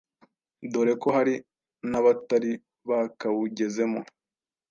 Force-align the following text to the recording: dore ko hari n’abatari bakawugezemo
dore 0.71 0.93
ko 1.01 1.07
hari 1.17 1.35
n’abatari 1.89 2.51
bakawugezemo 2.89 3.99